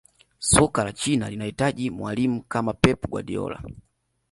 [0.39, 3.63] soka la china linahitaji mwalimu kama pep guardiola